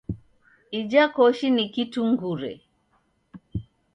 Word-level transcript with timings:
Ija 0.79 1.03
koshi 1.15 1.47
ni 1.55 1.65
kitungure. 1.73 2.51